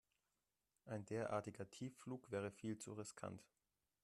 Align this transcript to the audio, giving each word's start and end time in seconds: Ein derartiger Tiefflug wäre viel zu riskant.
Ein 0.85 1.05
derartiger 1.05 1.69
Tiefflug 1.69 2.31
wäre 2.31 2.49
viel 2.49 2.79
zu 2.79 2.93
riskant. 2.93 3.45